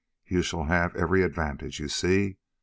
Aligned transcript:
You 0.25 0.41
shall 0.41 0.63
have 0.63 0.95
every 0.95 1.21
advantage, 1.21 1.79
you 1.79 1.87
see? 1.87 2.37